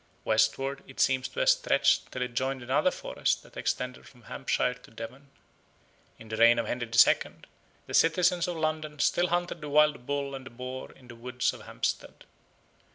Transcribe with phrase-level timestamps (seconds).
[0.25, 4.73] Westward it seems to have stretched till it joined another forest that extended from Hampshire
[4.73, 5.29] to Devon.
[6.17, 7.33] In the reign of Henry II.
[7.85, 11.53] the citizens of London still hunted the wild bull and the boar in the woods
[11.53, 12.25] of Hampstead.